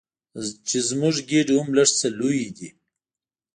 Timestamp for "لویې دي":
2.19-2.69